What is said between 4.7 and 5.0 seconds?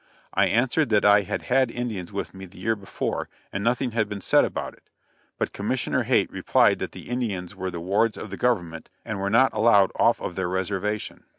it;